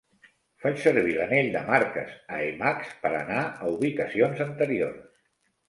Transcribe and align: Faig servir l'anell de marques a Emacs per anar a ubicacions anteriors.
Faig 0.61 0.79
servir 0.85 1.11
l'anell 1.17 1.51
de 1.57 1.61
marques 1.67 2.17
a 2.37 2.41
Emacs 2.47 2.97
per 3.05 3.13
anar 3.21 3.45
a 3.47 3.71
ubicacions 3.77 4.45
anteriors. 4.51 5.01